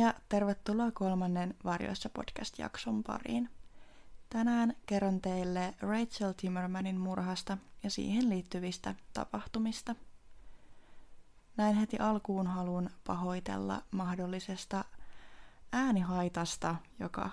Ja 0.00 0.14
tervetuloa 0.28 0.90
kolmannen 0.90 1.54
Varjoissa 1.64 2.08
podcast-jakson 2.08 3.02
pariin. 3.02 3.48
Tänään 4.30 4.76
kerron 4.86 5.20
teille 5.20 5.74
Rachel 5.80 6.32
Timmermanin 6.32 7.00
murhasta 7.00 7.58
ja 7.82 7.90
siihen 7.90 8.28
liittyvistä 8.28 8.94
tapahtumista. 9.12 9.94
Näin 11.56 11.76
heti 11.76 11.98
alkuun 11.98 12.46
haluan 12.46 12.90
pahoitella 13.06 13.82
mahdollisesta 13.90 14.84
äänihaitasta, 15.72 16.76
joka 17.00 17.30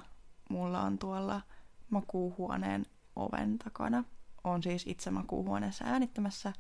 mulla 0.50 0.82
on 0.82 0.98
tuolla 0.98 1.42
makuuhuoneen 1.90 2.86
oven 3.16 3.60
takana. 3.60 4.04
On 4.44 4.64
siis 4.64 4.84
itse 4.88 5.12
makuuhuoneessa 5.12 5.86
äänittämässä 5.86 6.54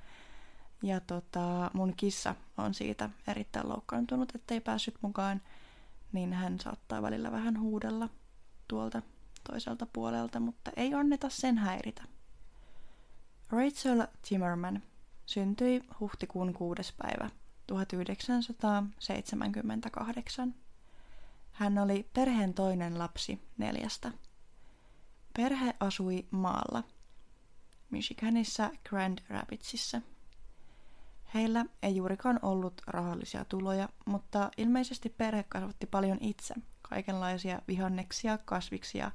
ja 0.83 0.99
tota, 0.99 1.71
mun 1.73 1.93
kissa 1.97 2.35
on 2.57 2.73
siitä 2.73 3.09
erittäin 3.27 3.69
loukkaantunut, 3.69 4.35
ettei 4.35 4.59
päässyt 4.59 4.95
mukaan, 5.01 5.41
niin 6.17 6.33
hän 6.33 6.59
saattaa 6.59 7.01
välillä 7.01 7.31
vähän 7.31 7.59
huudella 7.59 8.09
tuolta 8.67 9.01
toiselta 9.51 9.87
puolelta, 9.93 10.39
mutta 10.39 10.71
ei 10.75 10.93
anneta 10.93 11.29
sen 11.29 11.57
häiritä. 11.57 12.03
Rachel 13.49 14.07
Timmerman 14.29 14.83
syntyi 15.25 15.83
huhtikuun 15.99 16.53
6. 16.53 16.93
päivä 16.97 17.29
1978. 17.67 20.55
Hän 21.51 21.77
oli 21.77 22.09
perheen 22.13 22.53
toinen 22.53 22.99
lapsi 22.99 23.41
neljästä. 23.57 24.11
Perhe 25.37 25.73
asui 25.79 26.25
maalla, 26.31 26.83
Michiganissa 27.91 28.71
Grand 28.89 29.19
Rapidsissa– 29.29 30.01
Heillä 31.33 31.65
ei 31.83 31.95
juurikaan 31.95 32.39
ollut 32.41 32.81
rahallisia 32.87 33.45
tuloja, 33.45 33.89
mutta 34.05 34.51
ilmeisesti 34.57 35.09
perhe 35.09 35.45
kasvatti 35.49 35.85
paljon 35.87 36.17
itse 36.21 36.55
kaikenlaisia 36.81 37.61
vihanneksia, 37.67 38.37
kasviksia 38.37 39.11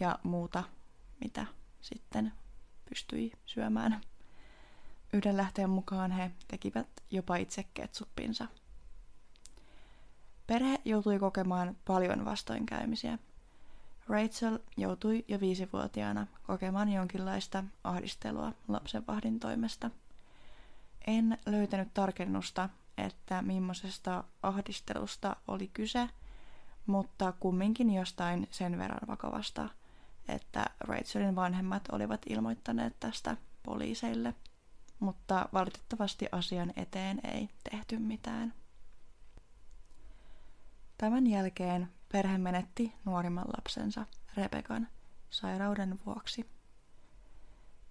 ja 0.00 0.18
muuta, 0.22 0.64
mitä 1.20 1.46
sitten 1.80 2.32
pystyi 2.88 3.32
syömään. 3.46 4.00
Yhden 5.12 5.36
lähteen 5.36 5.70
mukaan 5.70 6.10
he 6.10 6.30
tekivät 6.48 6.86
jopa 7.10 7.36
itse 7.36 7.64
ketsuppinsa. 7.74 8.46
Perhe 10.46 10.80
joutui 10.84 11.18
kokemaan 11.18 11.76
paljon 11.84 12.24
vastoinkäymisiä. 12.24 13.18
Rachel 14.08 14.58
joutui 14.76 15.24
jo 15.28 15.40
viisivuotiaana 15.40 16.26
kokemaan 16.42 16.88
jonkinlaista 16.88 17.64
ahdistelua 17.84 18.52
lapsenvahdin 18.68 19.40
toimesta– 19.40 19.90
en 21.06 21.38
löytänyt 21.46 21.94
tarkennusta, 21.94 22.68
että 22.98 23.42
millaisesta 23.42 24.24
ahdistelusta 24.42 25.36
oli 25.48 25.70
kyse, 25.74 26.08
mutta 26.86 27.32
kumminkin 27.32 27.94
jostain 27.94 28.48
sen 28.50 28.78
verran 28.78 29.08
vakavasta, 29.08 29.68
että 30.28 30.64
Rachelin 30.80 31.36
vanhemmat 31.36 31.82
olivat 31.92 32.20
ilmoittaneet 32.28 32.96
tästä 33.00 33.36
poliiseille, 33.62 34.34
mutta 35.00 35.48
valitettavasti 35.52 36.26
asian 36.32 36.72
eteen 36.76 37.20
ei 37.24 37.48
tehty 37.70 37.98
mitään. 37.98 38.54
Tämän 40.98 41.26
jälkeen 41.26 41.88
perhe 42.12 42.38
menetti 42.38 42.94
nuorimman 43.04 43.48
lapsensa, 43.56 44.06
Rebekan, 44.36 44.88
sairauden 45.30 45.98
vuoksi. 46.06 46.50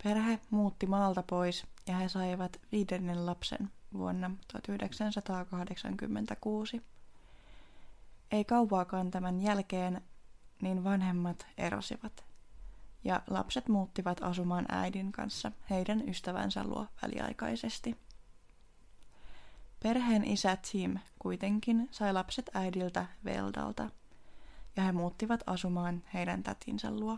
Perhe 0.04 0.40
muutti 0.50 0.86
maalta 0.86 1.24
pois 1.24 1.68
ja 1.90 1.98
he 1.98 2.10
saivat 2.10 2.62
viidennen 2.72 3.26
lapsen 3.26 3.72
vuonna 3.94 4.32
1986. 4.52 6.82
Ei 8.32 8.46
kauaakaan 8.46 9.12
tämän 9.12 9.42
jälkeen, 9.42 10.02
niin 10.62 10.84
vanhemmat 10.84 11.48
erosivat, 11.58 12.26
ja 13.04 13.22
lapset 13.28 13.68
muuttivat 13.68 14.24
asumaan 14.24 14.66
äidin 14.70 15.12
kanssa 15.12 15.52
heidän 15.70 16.10
ystävänsä 16.10 16.64
luo 16.64 16.88
väliaikaisesti. 17.02 17.98
Perheen 19.84 20.24
isä 20.24 20.58
Tim 20.72 20.98
kuitenkin 21.20 21.90
sai 21.92 22.14
lapset 22.14 22.50
äidiltä 22.54 23.06
Veldalta, 23.26 23.90
ja 24.76 24.84
he 24.84 24.92
muuttivat 24.92 25.44
asumaan 25.46 26.04
heidän 26.14 26.44
tätinsä 26.44 26.92
luo. 26.92 27.18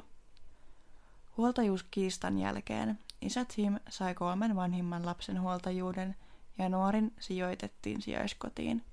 Huoltajuuskiistan 1.37 2.39
jälkeen 2.39 2.99
isä 3.21 3.45
Tim 3.45 3.79
sai 3.89 4.13
kolmen 4.13 4.55
vanhimman 4.55 5.05
lapsen 5.05 5.41
huoltajuuden 5.41 6.15
ja 6.57 6.69
nuorin 6.69 7.13
sijoitettiin 7.19 8.01
sijaiskotiin. 8.01 8.85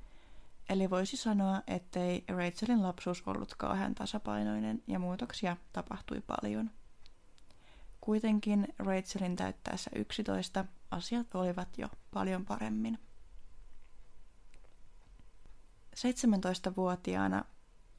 Eli 0.68 0.90
voisi 0.90 1.16
sanoa, 1.16 1.62
ettei 1.66 2.24
Rachelin 2.28 2.82
lapsuus 2.82 3.22
ollut 3.26 3.54
kauhean 3.54 3.94
tasapainoinen 3.94 4.82
ja 4.86 4.98
muutoksia 4.98 5.56
tapahtui 5.72 6.20
paljon. 6.20 6.70
Kuitenkin 8.00 8.68
Rachelin 8.78 9.36
täyttäessä 9.36 9.90
11 9.94 10.64
asiat 10.90 11.34
olivat 11.34 11.78
jo 11.78 11.88
paljon 12.10 12.44
paremmin. 12.46 12.98
17-vuotiaana 15.96 17.44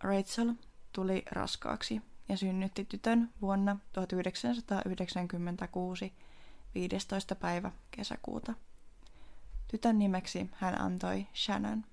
Rachel 0.03 0.53
tuli 0.91 1.23
raskaaksi 1.31 2.01
ja 2.29 2.37
synnytti 2.37 2.85
tytön 2.85 3.29
vuonna 3.41 3.77
1996 3.93 6.13
15. 6.75 7.35
päivä 7.35 7.71
kesäkuuta. 7.91 8.53
Tytön 9.67 9.99
nimeksi 9.99 10.49
hän 10.53 10.81
antoi 10.81 11.27
Shannon. 11.35 11.85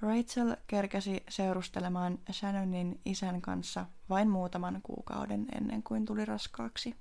Rachel 0.00 0.56
kerkäsi 0.66 1.22
seurustelemaan 1.28 2.18
Shannonin 2.32 3.00
isän 3.04 3.42
kanssa 3.42 3.86
vain 4.08 4.30
muutaman 4.30 4.80
kuukauden 4.82 5.46
ennen 5.54 5.82
kuin 5.82 6.04
tuli 6.04 6.24
raskaaksi. 6.24 6.94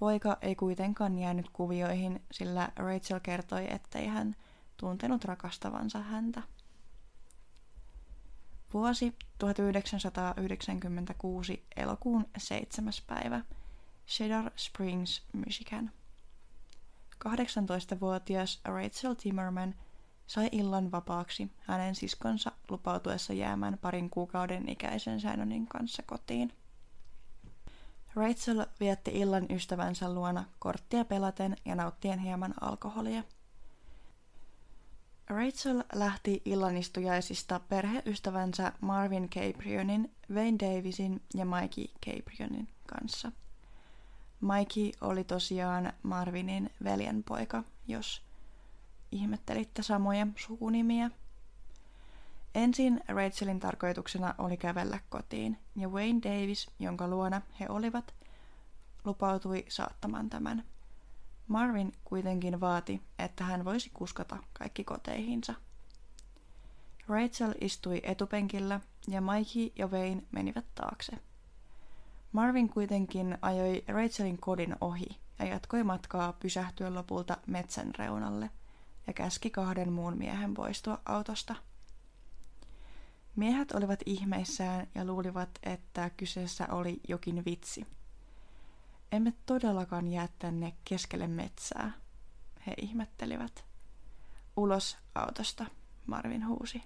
Poika 0.00 0.36
ei 0.42 0.54
kuitenkaan 0.54 1.18
jäänyt 1.18 1.50
kuvioihin, 1.52 2.22
sillä 2.32 2.68
Rachel 2.76 3.20
kertoi, 3.20 3.72
ettei 3.72 4.06
hän 4.06 4.36
tuntenut 4.76 5.24
rakastavansa 5.24 5.98
häntä. 5.98 6.42
Vuosi 8.74 9.16
1996 9.38 11.66
elokuun 11.76 12.26
7. 12.38 12.92
päivä 13.06 13.40
Cedar 14.06 14.50
Springs, 14.56 15.22
Michigan. 15.32 15.90
18-vuotias 17.24 18.60
Rachel 18.64 19.14
Timmerman 19.14 19.74
sai 20.26 20.48
illan 20.52 20.92
vapaaksi 20.92 21.50
hänen 21.58 21.94
siskonsa 21.94 22.52
lupautuessa 22.68 23.32
jäämään 23.32 23.78
parin 23.78 24.10
kuukauden 24.10 24.68
ikäisen 24.68 25.20
Shannonin 25.20 25.66
kanssa 25.66 26.02
kotiin. 26.02 26.52
Rachel 28.14 28.66
vietti 28.80 29.10
illan 29.14 29.46
ystävänsä 29.50 30.14
luona 30.14 30.44
korttia 30.58 31.04
pelaten 31.04 31.56
ja 31.64 31.74
nauttien 31.74 32.18
hieman 32.18 32.54
alkoholia– 32.60 33.22
Rachel 35.30 35.82
lähti 35.92 36.42
illanistujaisista 36.44 37.60
perheystävänsä 37.60 38.72
Marvin 38.80 39.30
Caprionin, 39.30 40.10
Wayne 40.32 40.58
Davisin 40.58 41.22
ja 41.34 41.44
Mikey 41.46 41.84
Caprionin 42.06 42.68
kanssa. 42.86 43.32
Mikey 44.40 44.92
oli 45.00 45.24
tosiaan 45.24 45.92
Marvinin 46.02 46.70
veljenpoika, 46.84 47.64
jos 47.88 48.22
ihmettelitte 49.12 49.82
samoja 49.82 50.26
sukunimiä. 50.36 51.10
Ensin 52.54 53.00
Rachelin 53.08 53.60
tarkoituksena 53.60 54.34
oli 54.38 54.56
kävellä 54.56 55.00
kotiin, 55.08 55.58
ja 55.76 55.88
Wayne 55.88 56.20
Davis, 56.22 56.70
jonka 56.78 57.08
luona 57.08 57.42
he 57.60 57.66
olivat, 57.68 58.14
lupautui 59.04 59.64
saattamaan 59.68 60.30
tämän 60.30 60.64
Marvin 61.50 61.92
kuitenkin 62.04 62.60
vaati, 62.60 63.02
että 63.18 63.44
hän 63.44 63.64
voisi 63.64 63.90
kuskata 63.94 64.36
kaikki 64.52 64.84
koteihinsa. 64.84 65.54
Rachel 67.08 67.54
istui 67.60 68.00
etupenkillä 68.02 68.80
ja 69.08 69.20
Mikey 69.20 69.72
ja 69.76 69.86
Wayne 69.86 70.22
menivät 70.32 70.64
taakse. 70.74 71.12
Marvin 72.32 72.68
kuitenkin 72.68 73.38
ajoi 73.42 73.84
Rachelin 73.88 74.38
kodin 74.38 74.76
ohi 74.80 75.06
ja 75.38 75.44
jatkoi 75.44 75.84
matkaa 75.84 76.32
pysähtyä 76.32 76.94
lopulta 76.94 77.36
metsän 77.46 77.94
reunalle 77.98 78.50
ja 79.06 79.12
käski 79.12 79.50
kahden 79.50 79.92
muun 79.92 80.18
miehen 80.18 80.54
poistua 80.54 80.98
autosta. 81.04 81.54
Miehet 83.36 83.72
olivat 83.72 84.00
ihmeissään 84.06 84.86
ja 84.94 85.04
luulivat, 85.04 85.50
että 85.62 86.10
kyseessä 86.10 86.66
oli 86.70 87.00
jokin 87.08 87.44
vitsi– 87.44 87.86
emme 89.12 89.32
todellakaan 89.46 90.08
jää 90.08 90.28
tänne 90.38 90.74
keskelle 90.84 91.26
metsää, 91.26 91.92
he 92.66 92.74
ihmettelivät. 92.82 93.64
Ulos 94.56 94.98
autosta, 95.14 95.66
Marvin 96.06 96.46
huusi. 96.46 96.82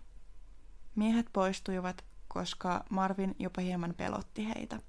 Miehet 0.95 1.27
poistuivat, 1.33 2.05
koska 2.29 2.85
Marvin 2.91 3.37
jopa 3.39 3.63
hieman 3.63 3.95
pelotti 3.97 4.49
heitä, 4.49 4.81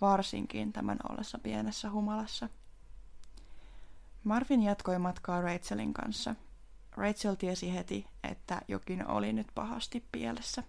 varsinkin 0.00 0.72
tämän 0.72 0.98
ollessa 1.08 1.38
pienessä 1.38 1.90
humalassa. 1.90 2.48
Marvin 4.24 4.62
jatkoi 4.62 4.98
matkaa 4.98 5.40
Rachelin 5.40 5.94
kanssa, 5.94 6.34
Rachel 6.96 7.34
tiesi 7.34 7.74
heti, 7.74 8.06
että 8.24 8.62
jokin 8.68 9.06
oli 9.06 9.32
nyt 9.32 9.46
pahasti 9.54 10.04
pielessä. 10.12 10.62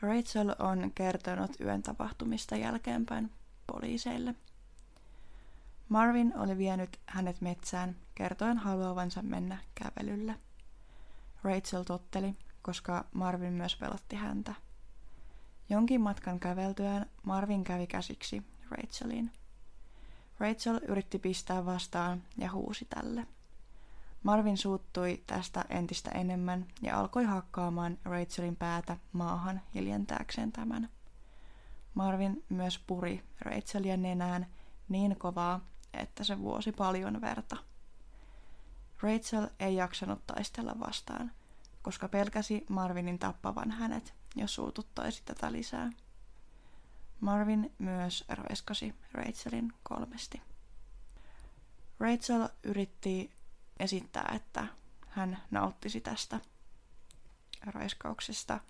Rachel 0.00 0.54
on 0.58 0.92
kertonut 0.94 1.50
yön 1.60 1.82
tapahtumista 1.82 2.56
jälkeenpäin 2.56 3.30
poliiseille. 3.66 4.34
Marvin 5.88 6.38
oli 6.38 6.58
vienyt 6.58 7.00
hänet 7.06 7.40
metsään, 7.40 7.96
kertoen 8.14 8.58
haluavansa 8.58 9.22
mennä 9.22 9.58
kävelylle. 9.74 10.34
Rachel 11.44 11.82
totteli, 11.82 12.34
koska 12.62 13.04
Marvin 13.12 13.52
myös 13.52 13.76
pelotti 13.76 14.16
häntä. 14.16 14.54
Jonkin 15.70 16.00
matkan 16.00 16.40
käveltyään 16.40 17.06
Marvin 17.22 17.64
kävi 17.64 17.86
käsiksi 17.86 18.42
Racheliin. 18.70 19.32
Rachel 20.38 20.80
yritti 20.88 21.18
pistää 21.18 21.66
vastaan 21.66 22.22
ja 22.38 22.52
huusi 22.52 22.84
tälle. 22.84 23.26
Marvin 24.22 24.58
suuttui 24.58 25.22
tästä 25.26 25.64
entistä 25.68 26.10
enemmän 26.10 26.66
ja 26.82 27.00
alkoi 27.00 27.24
hakkaamaan 27.24 27.98
Rachelin 28.04 28.56
päätä 28.56 28.96
maahan 29.12 29.60
hiljentääkseen 29.74 30.52
tämän. 30.52 30.88
Marvin 31.94 32.44
myös 32.48 32.78
puri 32.78 33.24
Rachelia 33.40 33.96
nenään 33.96 34.46
niin 34.88 35.16
kovaa, 35.18 35.60
että 35.92 36.24
se 36.24 36.38
vuosi 36.38 36.72
paljon 36.72 37.20
verta. 37.20 37.56
Rachel 39.02 39.48
ei 39.60 39.76
jaksanut 39.76 40.26
taistella 40.26 40.80
vastaan, 40.80 41.32
koska 41.82 42.08
pelkäsi 42.08 42.66
Marvinin 42.68 43.18
tappavan 43.18 43.70
hänet, 43.70 44.14
jos 44.36 44.54
suututtaisi 44.54 45.22
tätä 45.24 45.52
lisää. 45.52 45.90
Marvin 47.20 47.72
myös 47.78 48.24
raiskasi 48.28 48.94
Rachelin 49.12 49.72
kolmesti. 49.82 50.42
Rachel 52.00 52.48
yritti 52.62 53.30
esittää, 53.78 54.32
että 54.34 54.66
hän 55.08 55.42
nauttisi 55.50 56.00
tästä 56.00 56.40
raiskauksesta. 57.66 58.60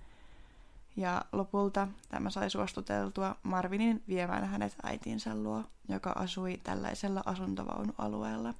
Ja 0.97 1.25
lopulta 1.33 1.89
tämä 2.09 2.31
sai 2.31 2.51
suostuteltua 2.51 3.37
Marvinin 3.43 4.03
viemään 4.09 4.45
hänet 4.45 4.77
äitinsä 4.83 5.35
luo, 5.35 5.65
joka 5.89 6.11
asui 6.11 6.61
tällaisella 6.65 7.23
asuntovaunualueella. 7.27 8.55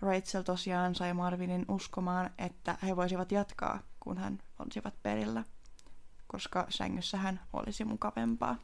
Rachel 0.00 0.42
tosiaan 0.42 0.94
sai 0.94 1.14
Marvinin 1.14 1.64
uskomaan, 1.68 2.30
että 2.38 2.78
he 2.82 2.96
voisivat 2.96 3.32
jatkaa, 3.32 3.78
kun 4.00 4.18
hän 4.18 4.38
olisivat 4.58 4.94
perillä, 5.02 5.44
koska 6.26 6.66
sängyssä 6.68 7.18
hän 7.18 7.40
olisi 7.52 7.84
mukavempaa. 7.84 8.56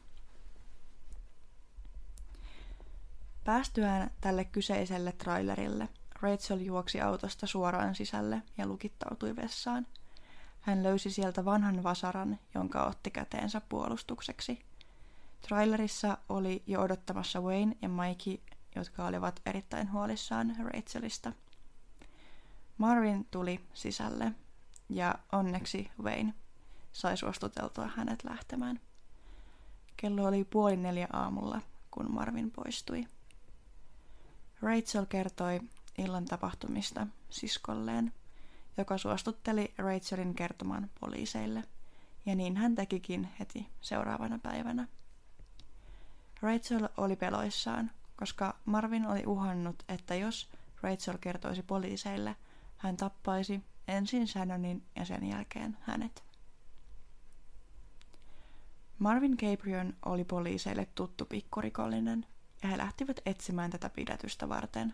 Päästyään 3.43 4.11
tälle 4.21 4.45
kyseiselle 4.45 5.11
trailerille, 5.11 5.89
Rachel 6.21 6.59
juoksi 6.59 7.01
autosta 7.01 7.47
suoraan 7.47 7.95
sisälle 7.95 8.41
ja 8.57 8.65
lukittautui 8.67 9.35
vessaan. 9.35 9.87
Hän 10.61 10.83
löysi 10.83 11.11
sieltä 11.11 11.45
vanhan 11.45 11.83
vasaran, 11.83 12.39
jonka 12.55 12.85
otti 12.85 13.11
käteensä 13.11 13.61
puolustukseksi. 13.69 14.59
Trailerissa 15.41 16.17
oli 16.29 16.63
jo 16.67 16.81
odottamassa 16.81 17.41
Wayne 17.41 17.77
ja 17.81 17.89
Mikey, 17.89 18.37
jotka 18.75 19.05
olivat 19.05 19.41
erittäin 19.45 19.91
huolissaan 19.91 20.55
Rachelista. 20.59 21.33
Marvin 22.77 23.27
tuli 23.31 23.59
sisälle 23.73 24.31
ja 24.89 25.15
onneksi 25.31 25.91
Wayne 26.03 26.33
sai 26.91 27.17
suostuteltua 27.17 27.89
hänet 27.95 28.23
lähtemään. 28.23 28.79
Kello 29.97 30.27
oli 30.27 30.43
puoli 30.43 30.77
neljä 30.77 31.07
aamulla, 31.13 31.61
kun 31.91 32.11
Marvin 32.11 32.51
poistui. 32.51 33.07
Rachel 34.61 35.05
kertoi 35.05 35.59
illan 35.97 36.25
tapahtumista 36.25 37.07
siskolleen, 37.29 38.13
joka 38.77 38.97
suostutteli 38.97 39.73
Rachelin 39.77 40.33
kertomaan 40.35 40.89
poliiseille, 40.99 41.63
ja 42.25 42.35
niin 42.35 42.57
hän 42.57 42.75
tekikin 42.75 43.29
heti 43.39 43.67
seuraavana 43.81 44.39
päivänä. 44.39 44.87
Rachel 46.41 46.89
oli 46.97 47.15
peloissaan, 47.15 47.91
koska 48.15 48.55
Marvin 48.65 49.05
oli 49.05 49.23
uhannut, 49.25 49.83
että 49.89 50.15
jos 50.15 50.49
Rachel 50.81 51.17
kertoisi 51.17 51.63
poliiseille, 51.63 52.35
hän 52.77 52.97
tappaisi 52.97 53.63
ensin 53.87 54.27
Shannonin 54.27 54.83
ja 54.95 55.05
sen 55.05 55.29
jälkeen 55.29 55.77
hänet. 55.81 56.23
Marvin 58.99 59.37
Gabrion 59.39 59.93
oli 60.05 60.23
poliiseille 60.23 60.87
tuttu 60.95 61.25
pikkurikollinen, 61.25 62.25
ja 62.63 62.69
he 62.69 62.77
lähtivät 62.77 63.19
etsimään 63.25 63.71
tätä 63.71 63.89
pidätystä 63.89 64.49
varten. 64.49 64.93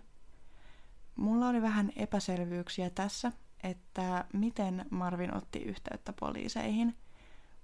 Mulla 1.15 1.47
oli 1.47 1.61
vähän 1.61 1.91
epäselvyyksiä 1.95 2.89
tässä, 2.89 3.31
että 3.63 4.25
miten 4.33 4.85
Marvin 4.89 5.33
otti 5.33 5.59
yhteyttä 5.59 6.13
poliiseihin, 6.19 6.97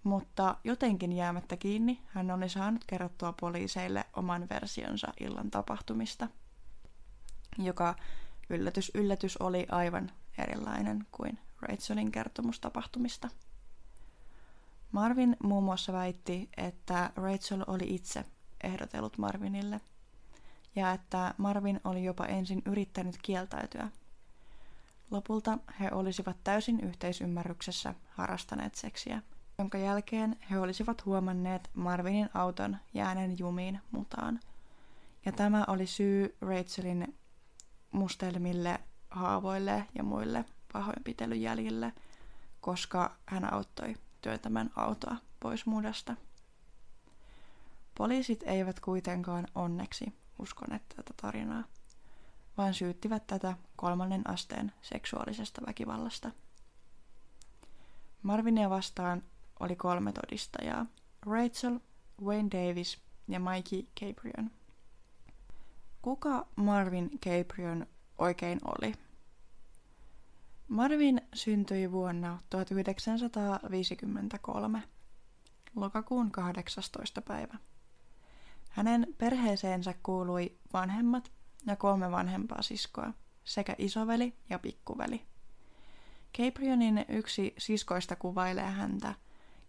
mutta 0.04 0.58
jotenkin 0.64 1.14
jäämättä 1.14 1.58
kiinni 1.58 2.02
hän 2.08 2.32
oli 2.32 2.50
saanut 2.50 2.84
kerrottua 2.88 3.34
poliiseille 3.40 4.06
oman 4.16 4.50
versionsa 4.50 5.14
illan 5.20 5.52
tapahtumista, 5.52 6.28
joka 7.58 7.96
yllätys 8.50 8.92
yllätys 8.94 9.38
oli 9.38 9.68
aivan 9.72 10.12
erilainen 10.38 11.08
kuin 11.12 11.40
Rachelin 11.62 12.12
kertomus 12.12 12.60
tapahtumista. 12.60 13.30
Marvin 14.92 15.38
muun 15.44 15.64
muassa 15.64 15.94
väitti, 15.94 16.50
että 16.58 17.12
Rachel 17.16 17.64
oli 17.68 17.96
itse 17.96 18.26
ehdotellut 18.64 19.18
Marvinille– 19.18 19.82
ja 20.76 20.92
että 20.92 21.34
Marvin 21.38 21.80
oli 21.84 22.04
jopa 22.04 22.26
ensin 22.26 22.62
yrittänyt 22.66 23.18
kieltäytyä. 23.22 23.90
Lopulta 25.14 25.58
he 25.80 25.90
olisivat 25.92 26.38
täysin 26.44 26.80
yhteisymmärryksessä 26.80 27.94
harrastaneet 28.10 28.76
seksiä, 28.76 29.22
jonka 29.58 29.78
jälkeen 29.78 30.36
he 30.52 30.60
olisivat 30.60 31.06
huomanneet 31.06 31.70
Marvinin 31.74 32.30
auton 32.34 32.78
jääneen 32.94 33.40
jumiin 33.40 33.80
mutaan. 33.92 34.40
Ja 35.26 35.32
tämä 35.32 35.66
oli 35.68 35.88
syy 35.88 36.36
Rachelin 36.42 37.18
mustelmille, 37.92 38.80
haavoille 39.10 39.88
ja 39.96 40.04
muille 40.04 40.46
pahoinpitelyjäljille, 40.74 41.94
koska 42.62 43.16
hän 43.26 43.54
auttoi 43.54 43.96
työntämään 44.22 44.70
autoa 44.76 45.16
pois 45.40 45.66
mudasta. 45.66 46.16
Poliisit 47.98 48.44
eivät 48.46 48.80
kuitenkaan 48.80 49.48
onneksi 49.56 50.14
uskoneet 50.40 50.84
tätä 50.96 51.14
tarinaa, 51.22 51.64
vaan 52.58 52.74
syyttivät 52.74 53.28
tätä 53.28 53.58
kolmannen 53.76 54.30
asteen 54.30 54.72
seksuaalisesta 54.82 55.62
väkivallasta. 55.68 56.32
Marvinia 58.24 58.70
vastaan 58.70 59.22
oli 59.60 59.76
kolme 59.76 60.12
todistajaa, 60.12 60.86
Rachel, 61.26 61.80
Wayne 62.22 62.50
Davis 62.52 63.02
ja 63.28 63.40
Mikey 63.40 63.84
Caprion. 64.00 64.52
Kuka 66.02 66.48
Marvin 66.56 67.10
Caprion 67.20 67.88
oikein 68.18 68.60
oli? 68.66 68.94
Marvin 70.68 71.22
syntyi 71.34 71.92
vuonna 71.92 72.40
1953, 72.50 74.84
lokakuun 75.76 76.32
18. 76.32 77.22
päivä. 77.22 77.58
Hänen 78.70 79.08
perheeseensä 79.18 79.94
kuului 80.04 80.58
vanhemmat 80.74 81.32
ja 81.66 81.76
kolme 81.76 82.12
vanhempaa 82.12 82.62
siskoa, 82.62 83.14
sekä 83.44 83.76
isoveli 83.78 84.34
ja 84.50 84.60
pikkuveli. 84.60 85.22
Caprionin 86.38 87.06
yksi 87.10 87.54
siskoista 87.58 88.16
kuvailee 88.16 88.70
häntä 88.70 89.14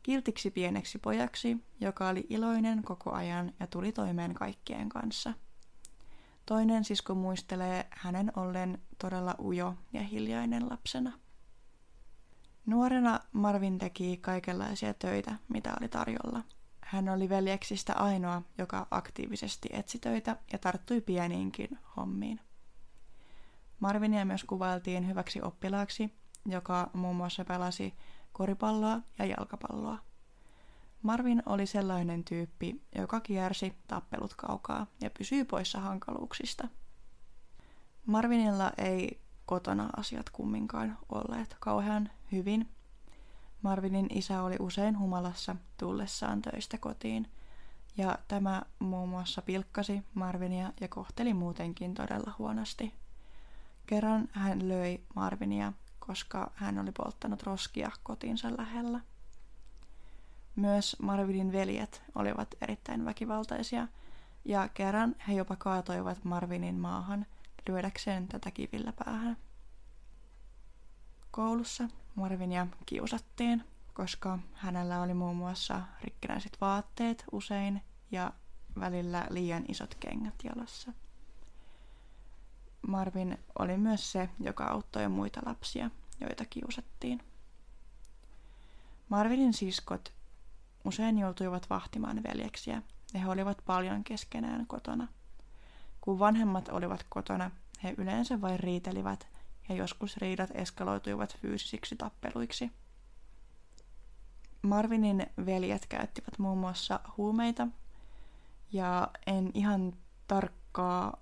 kiltiksi 0.03 0.51
pieneksi 0.51 0.99
pojaksi, 0.99 1.57
joka 1.81 2.09
oli 2.09 2.27
iloinen 2.31 2.83
koko 2.83 3.13
ajan 3.13 3.53
ja 3.61 3.67
tuli 3.67 3.93
toimeen 3.93 4.35
kaikkien 4.35 4.89
kanssa. 4.89 5.33
Toinen 6.47 6.85
sisko 6.85 7.15
muistelee 7.15 7.87
hänen 7.91 8.33
ollen 8.37 8.83
todella 8.99 9.35
ujo 9.43 9.75
ja 9.93 10.03
hiljainen 10.03 10.71
lapsena. 10.71 11.13
Nuorena 12.67 13.21
Marvin 13.33 13.79
teki 13.79 14.17
kaikenlaisia 14.17 14.95
töitä, 14.95 15.35
mitä 15.49 15.75
oli 15.81 15.89
tarjolla– 15.89 16.43
hän 16.95 17.09
oli 17.09 17.29
veljeksistä 17.29 17.93
ainoa, 17.93 18.43
joka 18.59 18.87
aktiivisesti 18.91 19.69
etsi 19.73 19.99
töitä 19.99 20.37
ja 20.53 20.59
tarttui 20.59 21.01
pieniinkin 21.01 21.79
hommiin. 21.97 22.41
Marvinia 23.81 24.25
myös 24.25 24.45
kuvailtiin 24.45 25.09
hyväksi 25.09 25.43
oppilaaksi, 25.43 26.15
joka 26.47 26.91
muun 26.93 27.17
muassa 27.17 27.45
pelasi 27.45 27.95
koripalloa 28.33 29.01
ja 29.19 29.25
jalkapalloa. 29.25 29.99
Marvin 31.03 31.43
oli 31.47 31.67
sellainen 31.67 32.25
tyyppi, 32.25 32.83
joka 32.99 33.21
kiersi 33.21 33.77
tappelut 33.87 34.35
kaukaa 34.35 34.87
ja 35.03 35.11
pysyi 35.19 35.45
poissa 35.45 35.81
hankaluuksista. 35.81 36.69
Marvinilla 38.07 38.73
ei 38.79 39.21
kotona 39.47 39.91
asiat 39.97 40.31
kumminkaan 40.31 40.99
olleet 41.09 41.57
kauhean 41.61 42.11
hyvin, 42.33 42.74
Marvinin 43.64 44.06
isä 44.11 44.42
oli 44.42 44.56
usein 44.61 44.99
humalassa 44.99 45.56
tullessaan 45.76 46.42
töistä 46.42 46.78
kotiin, 46.78 47.30
ja 47.97 48.18
tämä 48.28 48.62
muun 48.78 49.09
muassa 49.09 49.42
pilkkasi 49.42 50.02
Marvinia 50.14 50.73
ja 50.80 50.88
kohteli 50.88 51.35
muutenkin 51.35 51.94
todella 51.94 52.33
huonosti. 52.38 52.94
Kerran 53.87 54.28
hän 54.33 54.68
löi 54.68 55.00
Marvinia, 55.14 55.73
koska 55.99 56.50
hän 56.54 56.78
oli 56.78 56.92
polttanut 56.92 57.42
roskia 57.42 57.90
kotiinsa 58.02 58.49
lähellä. 58.59 59.00
Myös 60.56 60.97
Marvinin 61.02 61.52
veljet 61.52 62.02
olivat 62.14 62.54
erittäin 62.61 63.04
väkivaltaisia, 63.04 63.88
ja 64.44 64.68
kerran 64.75 65.16
he 65.28 65.33
jopa 65.33 65.56
kaatoivat 65.56 66.25
Marvinin 66.25 66.75
maahan 66.75 67.26
lyödäkseen 67.68 68.28
tätä 68.28 68.50
kivillä 68.50 68.92
päähän. 69.04 69.37
Koulussa 71.35 71.88
Marvinia 72.14 72.67
kiusattiin, 72.87 73.64
koska 73.95 74.38
hänellä 74.55 75.03
oli 75.03 75.14
muun 75.14 75.37
muassa 75.37 75.83
rikkinäiset 76.03 76.57
vaatteet 76.61 77.25
usein 77.33 77.83
ja 78.11 78.33
välillä 78.81 79.26
liian 79.31 79.64
isot 79.69 79.95
kengät 79.95 80.35
jalassa. 80.45 80.93
Marvin 82.87 83.38
oli 83.59 83.76
myös 83.76 84.12
se, 84.12 84.29
joka 84.41 84.64
auttoi 84.64 85.09
muita 85.09 85.41
lapsia, 85.47 85.91
joita 86.21 86.45
kiusattiin. 86.45 87.23
Marvinin 89.09 89.55
siskot 89.55 90.12
usein 90.85 91.19
joutuivat 91.19 91.71
vahtimaan 91.71 92.23
veljeksiä 92.23 92.83
ja 93.14 93.21
he 93.21 93.29
olivat 93.29 93.59
paljon 93.67 94.05
keskenään 94.05 94.67
kotona. 94.67 95.09
Kun 96.00 96.19
vanhemmat 96.19 96.69
olivat 96.69 97.07
kotona, 97.09 97.50
he 97.83 97.95
yleensä 97.99 98.41
vain 98.41 98.61
riitelivät 98.61 99.34
ja 99.68 99.75
joskus 99.75 100.16
riidat 100.16 100.50
eskaloituivat 100.54 101.37
fyysisiksi 101.37 101.97
tappeluiksi. 101.97 102.73
Marvinin 104.62 105.26
veljet 105.47 105.87
käyttivät 105.87 106.38
muun 106.38 106.59
muassa 106.59 107.00
huumeita 107.16 107.68
ja 108.73 109.09
en 109.26 109.50
ihan 109.54 109.92
tarkkaa 110.28 111.16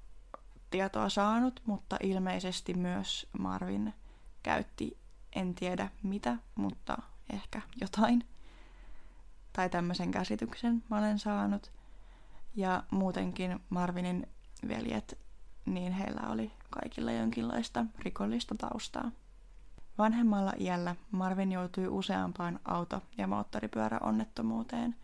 tietoa 0.70 1.08
saanut, 1.08 1.62
mutta 1.66 1.96
ilmeisesti 2.02 2.74
myös 2.74 3.26
Marvin 3.38 3.94
käytti, 4.42 4.98
en 5.36 5.54
tiedä 5.54 5.88
mitä, 6.02 6.36
mutta 6.54 6.96
ehkä 7.32 7.62
jotain. 7.80 8.26
Tai 9.52 9.70
tämmöisen 9.70 10.10
käsityksen 10.10 10.82
mä 10.90 10.98
olen 10.98 11.18
saanut. 11.18 11.72
Ja 12.54 12.82
muutenkin 12.90 13.60
Marvinin 13.70 14.26
veljet, 14.68 15.18
niin 15.66 15.92
heillä 15.92 16.20
oli 16.28 16.52
kaikilla 16.72 17.12
jonkinlaista 17.12 17.84
rikollista 17.98 18.54
taustaa. 18.58 19.10
Vanhemmalla 19.98 20.52
iällä 20.60 20.96
Marvin 21.10 21.52
joutui 21.52 21.88
useampaan 21.88 22.60
auto- 22.64 23.02
ja 23.18 23.26
moottoripyöräonnettomuuteen, 23.26 24.96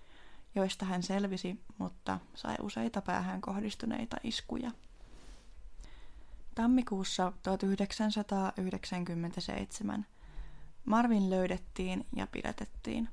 joista 0.55 0.85
hän 0.85 1.03
selvisi, 1.03 1.61
mutta 1.79 2.21
sai 2.35 2.57
useita 2.63 3.03
päähän 3.03 3.41
kohdistuneita 3.41 4.17
iskuja. 4.25 4.71
Tammikuussa 6.55 7.33
1997 7.43 10.07
Marvin 10.85 11.31
löydettiin 11.31 12.07
ja 12.17 12.27
pidätettiin. 12.27 13.09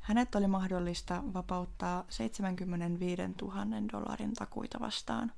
Hänet 0.00 0.34
oli 0.34 0.46
mahdollista 0.46 1.22
vapauttaa 1.34 2.04
75 2.08 3.22
000 3.42 3.54
dollarin 3.92 4.34
takuita 4.34 4.80
vastaan. 4.80 5.32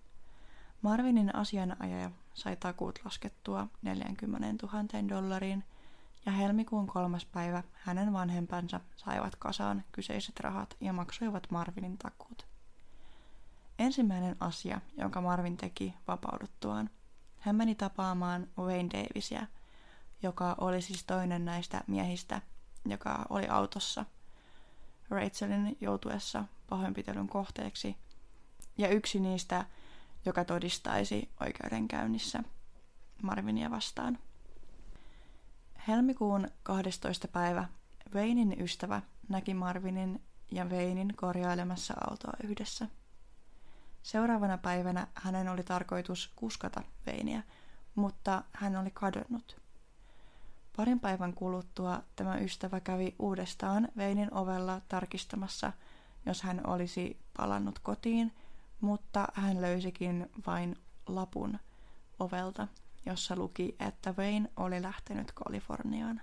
Marvinin 0.82 1.36
asianajaja 1.36 2.10
sai 2.34 2.56
takuut 2.56 2.98
laskettua 3.04 3.68
40 3.82 4.66
000 4.66 5.08
dollariin 5.08 5.64
ja 6.26 6.32
helmikuun 6.32 6.86
kolmas 6.86 7.24
päivä 7.24 7.62
hänen 7.72 8.12
vanhempansa 8.12 8.80
saivat 8.96 9.36
kasaan 9.36 9.84
kyseiset 9.92 10.40
rahat 10.40 10.76
ja 10.80 10.92
maksoivat 10.92 11.50
Marvinin 11.50 11.98
takuut. 11.98 12.46
Ensimmäinen 13.78 14.36
asia, 14.40 14.80
jonka 14.96 15.20
Marvin 15.20 15.56
teki 15.56 15.94
vapauduttuaan, 16.08 16.90
hän 17.38 17.56
meni 17.56 17.74
tapaamaan 17.74 18.48
Wayne 18.58 18.88
Davisia, 18.90 19.46
joka 20.22 20.54
oli 20.60 20.82
siis 20.82 21.04
toinen 21.04 21.44
näistä 21.44 21.84
miehistä, 21.86 22.40
joka 22.84 23.26
oli 23.30 23.48
autossa 23.48 24.04
Rachelin 25.10 25.76
joutuessa 25.80 26.44
pahoinpitelyn 26.68 27.28
kohteeksi, 27.28 27.96
ja 28.78 28.88
yksi 28.88 29.20
niistä, 29.20 29.64
joka 30.24 30.44
todistaisi 30.44 31.28
oikeudenkäynnissä 31.40 32.42
Marvinia 33.22 33.70
vastaan. 33.70 34.18
Helmikuun 35.88 36.48
12. 36.62 37.28
päivä 37.28 37.68
Veinin 38.14 38.56
ystävä 38.60 39.02
näki 39.28 39.54
Marvinin 39.54 40.22
ja 40.50 40.70
Veinin 40.70 41.12
korjailemassa 41.16 41.94
autoa 42.10 42.32
yhdessä– 42.44 42.88
Seuraavana 44.02 44.58
päivänä 44.58 45.06
hänen 45.14 45.48
oli 45.48 45.62
tarkoitus 45.62 46.32
kuskata 46.36 46.82
Veiniä, 47.06 47.42
mutta 47.94 48.42
hän 48.52 48.76
oli 48.76 48.90
kadonnut. 48.90 49.60
Parin 50.76 51.00
päivän 51.00 51.34
kuluttua 51.34 52.02
tämä 52.16 52.38
ystävä 52.38 52.80
kävi 52.80 53.14
uudestaan 53.18 53.88
Veinin 53.96 54.34
ovella 54.34 54.80
tarkistamassa, 54.88 55.72
jos 56.26 56.42
hän 56.42 56.66
olisi 56.66 57.20
palannut 57.36 57.78
kotiin, 57.78 58.32
mutta 58.82 59.28
hän 59.34 59.60
löysikin 59.60 60.30
vain 60.46 60.76
lapun 61.06 61.58
ovelta, 62.18 62.68
jossa 63.06 63.36
luki, 63.36 63.76
että 63.80 64.16
Vein 64.16 64.48
oli 64.56 64.82
lähtenyt 64.82 65.32
Kaliforniaan. 65.32 66.20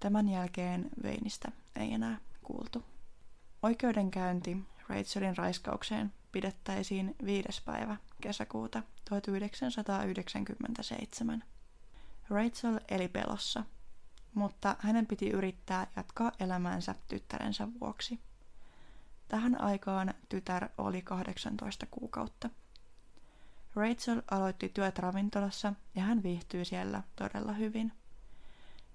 Tämän 0.00 0.28
jälkeen 0.28 0.90
Veinistä 1.02 1.52
ei 1.76 1.92
enää 1.92 2.18
kuultu. 2.42 2.84
Oikeudenkäynti 3.62 4.56
Rachelin 4.88 5.36
raiskaukseen 5.36 6.12
pidettäisiin 6.32 7.16
5. 7.24 7.62
päivä 7.64 7.96
kesäkuuta 8.20 8.82
1997. 9.08 11.44
Rachel 12.28 12.80
eli 12.88 13.08
pelossa, 13.08 13.64
mutta 14.34 14.76
hänen 14.78 15.06
piti 15.06 15.30
yrittää 15.30 15.86
jatkaa 15.96 16.32
elämäänsä 16.40 16.94
tyttärensä 17.08 17.68
vuoksi. 17.80 18.20
Tähän 19.30 19.60
aikaan 19.60 20.14
tytär 20.28 20.68
oli 20.78 21.02
18 21.02 21.86
kuukautta. 21.90 22.50
Rachel 23.74 24.22
aloitti 24.30 24.68
työt 24.68 24.98
ravintolassa 24.98 25.72
ja 25.94 26.02
hän 26.02 26.22
viihtyi 26.22 26.64
siellä 26.64 27.02
todella 27.16 27.52
hyvin. 27.52 27.92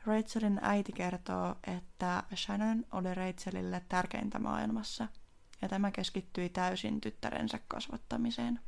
Rachelin 0.05 0.59
äiti 0.61 0.91
kertoo, 0.91 1.55
että 1.67 2.23
Shannon 2.35 2.85
oli 2.91 3.13
Rachelille 3.13 3.81
tärkeintä 3.89 4.39
maailmassa– 4.39 5.07
ja 5.61 5.69
tämä 5.69 5.91
keskittyi 5.91 6.49
täysin 6.49 7.01
tyttärensä 7.01 7.59
kasvattamiseen. 7.67 8.59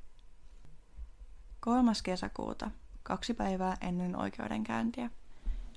Kolmas 1.59 2.01
kesäkuuta, 2.01 2.71
kaksi 3.03 3.33
päivää 3.33 3.77
ennen 3.81 4.15
oikeudenkäyntiä, 4.15 5.09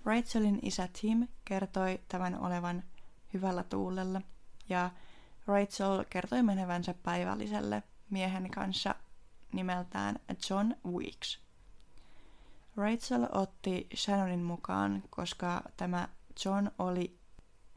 Rachelin 0.04 0.58
isä 0.62 0.88
Tim 1.00 1.28
kertoi 1.44 2.00
tämän 2.08 2.40
olevan 2.40 2.82
hyvällä 3.34 3.62
tuulella 3.62 4.22
ja 4.68 4.90
Rachel 5.50 6.04
kertoi 6.10 6.42
menevänsä 6.42 6.94
päivälliselle 7.02 7.82
miehen 8.10 8.50
kanssa 8.50 8.94
nimeltään 9.52 10.18
John 10.50 10.74
Weeks. 10.86 11.40
Rachel 12.76 13.26
otti 13.32 13.88
Shannonin 13.96 14.42
mukaan, 14.42 15.02
koska 15.10 15.62
tämä 15.76 16.08
John 16.44 16.70
oli 16.78 17.18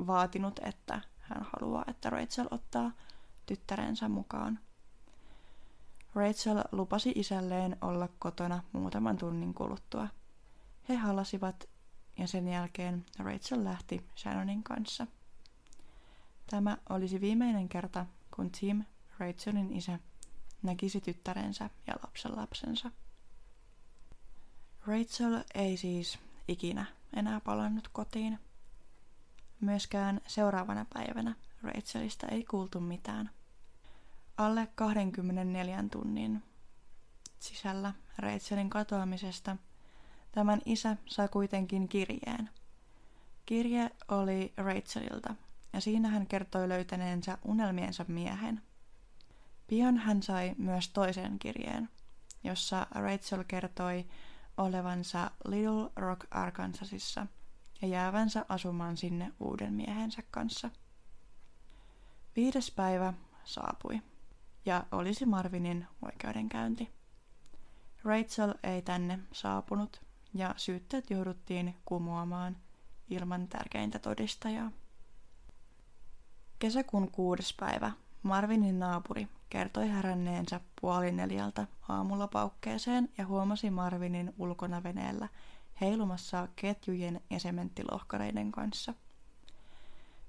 vaatinut, 0.08 0.60
että 0.63 1.01
hän 1.20 1.48
haluaa, 1.53 1.84
että 1.88 2.10
Rachel 2.10 2.48
ottaa 2.51 2.92
tyttärensä 3.46 4.10
mukaan. 4.10 4.60
Rachel 6.15 6.63
lupasi 6.72 7.12
isälleen 7.15 7.77
olla 7.82 8.10
kotona 8.20 8.63
muutaman 8.72 9.18
tunnin 9.18 9.53
kuluttua. 9.53 10.08
He 10.89 10.96
halasivat 10.96 11.70
ja 12.18 12.27
sen 12.27 12.48
jälkeen 12.48 13.06
Rachel 13.20 13.63
lähti 13.63 14.06
Shannonin 14.15 14.63
kanssa. 14.63 15.08
Tämä 16.53 16.77
olisi 16.89 17.22
viimeinen 17.22 17.69
kerta, 17.69 18.05
kun 18.36 18.51
Tim, 18.51 18.83
Rachelin 19.19 19.74
isä, 19.74 20.00
näkisi 20.63 21.01
tyttärensä 21.01 21.69
ja 21.88 21.93
lapsen 22.03 22.36
lapsensa. 22.36 22.91
Rachel 24.88 25.43
ei 25.55 25.77
siis 25.77 26.19
ikinä 26.48 26.86
enää 27.15 27.39
palannut 27.39 27.88
kotiin. 27.88 28.39
Myöskään 29.62 30.22
seuraavana 30.27 30.86
päivänä 30.93 31.36
Rachelista 31.63 32.27
ei 32.27 32.43
kuultu 32.43 32.79
mitään. 32.79 33.29
Alle 34.38 34.67
24 34.75 35.83
tunnin 35.91 36.43
sisällä 37.39 37.93
Rachelin 38.17 38.69
katoamisesta 38.69 39.57
tämän 40.31 40.62
isä 40.65 40.98
sai 41.05 41.27
kuitenkin 41.27 41.88
kirjeen. 41.88 42.50
Kirje 43.45 43.91
oli 44.07 44.53
Rachelilta 44.57 45.36
ja 45.74 45.82
siinä 45.82 46.10
hän 46.10 46.27
kertoi 46.27 46.70
löytäneensä 46.70 47.38
unelmiensa 47.46 48.06
miehen. 48.08 48.62
Pian 49.68 49.98
hän 49.98 50.24
sai 50.24 50.56
myös 50.58 50.89
toisen 50.89 51.39
kirjeen, 51.39 51.89
jossa 52.44 52.88
Rachel 52.92 53.44
kertoi 53.48 54.06
olevansa 54.58 55.32
Little 55.46 55.92
Rock 55.96 56.27
Arkansasissa 56.32 57.27
ja 57.82 57.88
jäävänsä 57.88 58.46
asumaan 58.50 58.98
sinne 58.98 59.32
uuden 59.39 59.74
miehensä 59.74 60.24
kanssa. 60.32 60.70
Viides 62.36 62.72
päivä 62.72 63.13
saapui 63.44 64.01
ja 64.65 64.84
olisi 64.92 65.25
Marvinin 65.25 65.88
oikeudenkäynti. 66.01 66.89
Rachel 68.03 68.53
ei 68.63 68.82
tänne 68.82 69.20
saapunut 69.32 70.01
ja 70.34 70.53
syytteet 70.58 71.10
jouduttiin 71.10 71.75
kumoamaan 71.86 72.58
ilman 73.10 73.48
tärkeintä 73.48 74.00
todistajaa. 74.00 74.72
Kesäkuun 76.63 77.12
kuudes 77.12 77.53
päivä 77.60 77.91
Marvinin 78.24 78.79
naapuri 78.79 79.27
kertoi 79.50 79.88
häränneensä 79.88 80.60
puoli 80.82 81.12
neljältä 81.12 81.67
aamulla 81.89 82.27
paukkeeseen 82.27 83.10
ja 83.17 83.25
huomasi 83.25 83.70
Marvinin 83.70 84.34
ulkona 84.38 84.84
veneellä 84.84 85.27
heilumassa 85.82 86.48
ketjujen 86.55 87.22
ja 87.29 87.39
sementtilohkareiden 87.39 88.51
kanssa. 88.51 88.93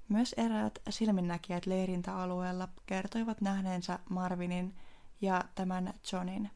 Myös 0.09 0.33
eräät 0.37 0.79
silminnäkijät 0.89 1.65
leirintäalueella 1.65 2.67
kertoivat 2.85 3.41
nähneensä 3.41 3.99
Marvinin 4.09 4.75
ja 5.21 5.43
tämän 5.55 5.93
Johnin. 6.11 6.51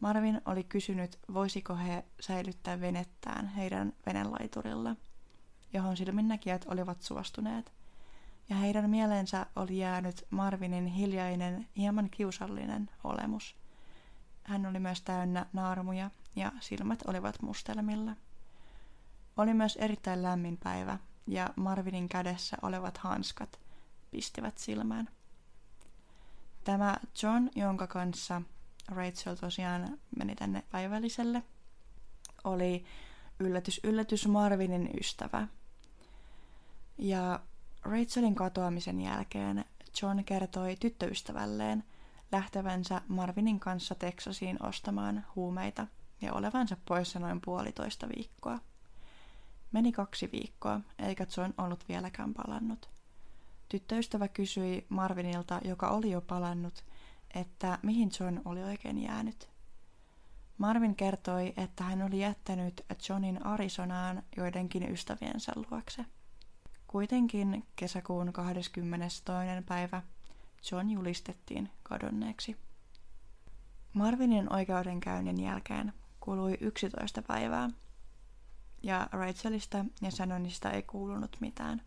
Marvin 0.00 0.40
oli 0.44 0.64
kysynyt, 0.64 1.18
voisiko 1.34 1.76
he 1.76 2.04
säilyttää 2.20 2.80
venettään 2.80 3.48
heidän 3.48 3.92
venelaiturilla, 4.06 4.96
johon 5.72 5.96
silminnäkijät 5.96 6.64
olivat 6.68 7.02
suostuneet– 7.02 7.72
ja 8.50 8.56
heidän 8.56 8.90
mieleensä 8.90 9.46
oli 9.56 9.78
jäänyt 9.78 10.26
Marvinin 10.30 10.86
hiljainen, 10.86 11.68
hieman 11.76 12.10
kiusallinen 12.10 12.90
olemus. 13.04 13.56
Hän 14.44 14.66
oli 14.66 14.78
myös 14.78 15.02
täynnä 15.02 15.46
naarmuja 15.52 16.10
ja 16.36 16.52
silmät 16.60 17.02
olivat 17.06 17.42
mustelmilla. 17.42 18.12
Oli 19.36 19.54
myös 19.54 19.76
erittäin 19.76 20.22
lämmin 20.22 20.56
päivä 20.56 20.98
ja 21.26 21.50
Marvinin 21.56 22.08
kädessä 22.08 22.56
olevat 22.62 22.98
hanskat 22.98 23.60
pistivät 24.10 24.58
silmään. 24.58 25.08
Tämä 26.64 26.96
John, 27.22 27.48
jonka 27.54 27.86
kanssa 27.86 28.42
Rachel 28.88 29.34
tosiaan 29.34 29.98
meni 30.16 30.34
tänne 30.34 30.62
päivälliselle, 30.70 31.42
oli 32.44 32.84
yllätys 33.38 33.80
yllätys 33.84 34.26
Marvinin 34.26 34.90
ystävä. 35.00 35.48
Ja 36.98 37.40
Rachelin 37.82 38.34
katoamisen 38.34 39.00
jälkeen 39.00 39.64
John 40.02 40.24
kertoi 40.24 40.76
tyttöystävälleen 40.80 41.84
lähtevänsä 42.32 43.00
Marvinin 43.08 43.60
kanssa 43.60 43.94
Texasiin 43.94 44.62
ostamaan 44.62 45.26
huumeita 45.36 45.86
ja 46.20 46.32
olevansa 46.32 46.76
poissa 46.84 47.18
noin 47.18 47.40
puolitoista 47.40 48.08
viikkoa. 48.16 48.58
Meni 49.72 49.92
kaksi 49.92 50.28
viikkoa, 50.32 50.80
eikä 50.98 51.26
John 51.36 51.52
ollut 51.58 51.88
vieläkään 51.88 52.34
palannut. 52.34 52.90
Tyttöystävä 53.68 54.28
kysyi 54.28 54.86
Marvinilta, 54.88 55.60
joka 55.64 55.88
oli 55.88 56.10
jo 56.10 56.20
palannut, 56.20 56.84
että 57.34 57.78
mihin 57.82 58.10
John 58.20 58.40
oli 58.44 58.62
oikein 58.62 59.02
jäänyt. 59.02 59.48
Marvin 60.58 60.96
kertoi, 60.96 61.52
että 61.56 61.84
hän 61.84 62.02
oli 62.02 62.20
jättänyt 62.20 62.84
Johnin 63.08 63.46
Arizonaan 63.46 64.22
joidenkin 64.36 64.92
ystäviensä 64.92 65.52
luokse. 65.56 66.04
Kuitenkin 66.90 67.66
kesäkuun 67.76 68.32
22. 68.32 69.22
päivä 69.66 70.02
John 70.70 70.90
julistettiin 70.90 71.70
kadonneeksi. 71.82 72.56
Marvinin 73.92 74.52
oikeudenkäynnin 74.52 75.40
jälkeen 75.40 75.92
kului 76.20 76.56
11 76.60 77.22
päivää, 77.22 77.70
ja 78.82 79.08
Rachelista 79.12 79.84
ja 80.02 80.10
Shannonista 80.10 80.70
ei 80.70 80.82
kuulunut 80.82 81.36
mitään. 81.40 81.82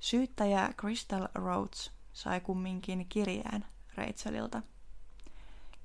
Syyttäjä 0.00 0.74
Crystal 0.80 1.28
Rhodes 1.34 1.92
sai 2.12 2.40
kumminkin 2.40 3.06
kirjeen 3.08 3.64
Rachelilta. 3.94 4.62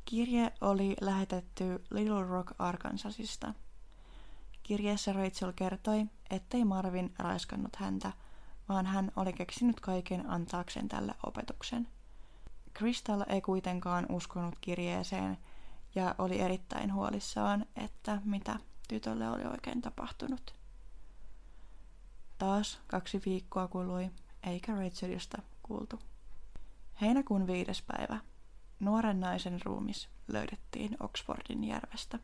Kirje 0.05 0.51
oli 0.62 0.95
lähetetty 1.01 1.84
Little 1.91 2.23
Rock 2.23 2.51
Arkansasista– 2.60 3.53
Kirjeessä 4.65 5.13
Rachel 5.13 5.54
kertoi, 5.56 6.06
ettei 6.30 6.65
Marvin 6.65 7.13
raiskannut 7.19 7.75
häntä, 7.75 8.12
vaan 8.69 8.86
hän 8.86 9.12
oli 9.15 9.34
keksinyt 9.34 9.80
kaiken 9.80 10.30
antaakseen 10.30 10.88
tälle 10.88 11.15
opetuksen. 11.25 11.88
Crystal 12.78 13.23
ei 13.28 13.41
kuitenkaan 13.41 14.06
uskonut 14.10 14.56
kirjeeseen 14.62 15.38
ja 15.95 16.15
oli 16.17 16.39
erittäin 16.39 16.93
huolissaan, 16.93 17.65
että 17.75 18.21
mitä 18.23 18.60
tytölle 18.88 19.30
oli 19.30 19.43
oikein 19.45 19.82
tapahtunut. 19.82 20.56
Taas 22.38 22.80
kaksi 22.88 23.21
viikkoa 23.25 23.67
kului, 23.67 24.12
eikä 24.43 24.75
Rachelista 24.75 25.41
kuultu. 25.63 25.99
Heinäkuun 27.01 27.47
viides 27.47 27.82
päivä. 27.82 28.19
Nuoren 28.80 29.19
naisen 29.19 29.62
ruumis 29.65 30.10
löydettiin 30.28 30.97
Oxfordin 30.99 31.63
järvestä. 31.63 32.19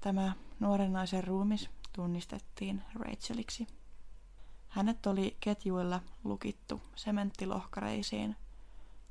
Tämä 0.00 0.32
nuoren 0.60 0.92
naisen 0.92 1.24
ruumis 1.24 1.70
tunnistettiin 1.92 2.82
Racheliksi. 2.94 3.66
Hänet 4.68 5.06
oli 5.06 5.36
ketjuilla 5.40 6.00
lukittu 6.24 6.82
sementtilohkareisiin 6.96 8.36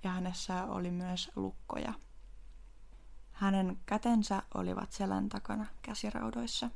ja 0.03 0.09
hänessä 0.09 0.63
oli 0.63 0.91
myös 0.91 1.31
lukkoja. 1.35 1.93
Hänen 3.31 3.79
kätensä 3.85 4.43
olivat 4.53 4.91
selän 4.91 5.29
takana 5.29 5.65
käsiraudoissa. 5.81 6.69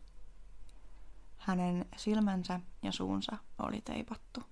Hänen 1.37 1.85
silmänsä 1.97 2.59
ja 2.83 2.91
suunsa 2.91 3.37
oli 3.59 3.81
teipattu. 3.81 4.43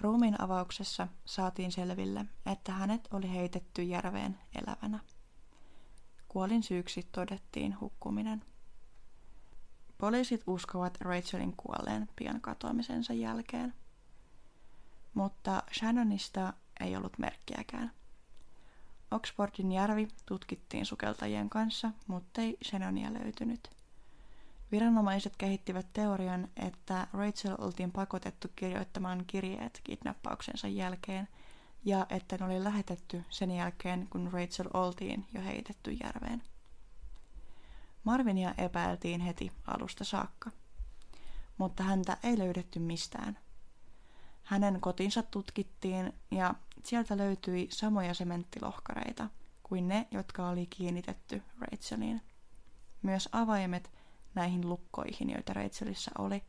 Ruumin 0.00 0.40
avauksessa 0.40 1.08
saatiin 1.24 1.72
selville, 1.72 2.26
että 2.46 2.72
hänet 2.72 3.08
oli 3.12 3.30
heitetty 3.30 3.82
järveen 3.82 4.38
elävänä. 4.54 5.00
Kuolin 6.32 6.62
syyksi 6.62 7.08
todettiin 7.12 7.80
hukkuminen. 7.80 8.44
Poliisit 9.98 10.42
uskovat 10.46 11.00
Rachelin 11.00 11.54
kuolleen 11.56 12.08
pian 12.16 12.40
katoamisensa 12.40 13.12
jälkeen. 13.12 13.74
Mutta 15.14 15.62
Shannonista 15.78 16.52
ei 16.80 16.96
ollut 16.96 17.18
merkkiäkään. 17.18 17.90
Oxfordin 19.10 19.72
järvi 19.72 20.08
tutkittiin 20.26 20.86
sukeltajien 20.86 21.50
kanssa, 21.50 21.90
mutta 22.06 22.40
ei 22.40 22.56
Shannonia 22.64 23.12
löytynyt. 23.12 23.70
Viranomaiset 24.72 25.36
kehittivät 25.36 25.86
teorian, 25.92 26.48
että 26.56 27.06
Rachel 27.12 27.54
oltiin 27.58 27.92
pakotettu 27.92 28.48
kirjoittamaan 28.56 29.24
kirjeet 29.26 29.80
kidnappauksensa 29.84 30.68
jälkeen– 30.68 31.28
ja 31.84 32.06
että 32.10 32.36
ne 32.36 32.44
oli 32.44 32.64
lähetetty 32.64 33.24
sen 33.30 33.50
jälkeen, 33.50 34.08
kun 34.10 34.30
Rachel 34.32 34.68
oltiin 34.74 35.26
jo 35.34 35.42
heitetty 35.42 35.92
järveen. 35.92 36.42
Marvinia 38.04 38.54
epäiltiin 38.58 39.20
heti 39.20 39.52
alusta 39.66 40.04
saakka, 40.04 40.50
mutta 41.58 41.82
häntä 41.82 42.16
ei 42.22 42.38
löydetty 42.38 42.78
mistään. 42.78 43.38
Hänen 44.42 44.80
kotinsa 44.80 45.22
tutkittiin 45.22 46.12
ja 46.30 46.54
sieltä 46.84 47.16
löytyi 47.16 47.68
samoja 47.70 48.14
sementtilohkareita 48.14 49.28
kuin 49.62 49.88
ne, 49.88 50.08
jotka 50.10 50.48
oli 50.48 50.66
kiinnitetty 50.66 51.42
Racheliin. 51.60 52.22
Myös 53.02 53.28
avaimet 53.32 53.90
näihin 54.34 54.68
lukkoihin, 54.68 55.30
joita 55.30 55.52
Rachelissa 55.52 56.10
oli, 56.18 56.42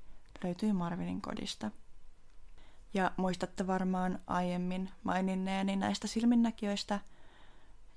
löytyi 0.44 0.74
Marvinin 0.74 1.22
kodista– 1.22 1.72
ja 2.94 3.12
muistatte 3.18 3.68
varmaan 3.68 4.20
aiemmin 4.28 4.90
maininneeni 5.04 5.76
näistä 5.76 6.08
silminnäkijöistä, 6.08 7.00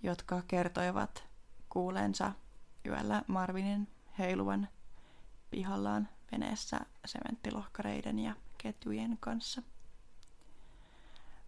jotka 0.02 0.42
kertoivat 0.48 1.24
kuulensa 1.68 2.32
yöllä 2.86 3.22
Marvinin 3.26 3.88
heiluvan 4.18 4.68
pihallaan 5.50 6.08
veneessä 6.32 6.80
sementtilohkareiden 7.04 8.18
ja 8.18 8.34
ketjujen 8.58 9.16
kanssa. 9.20 9.62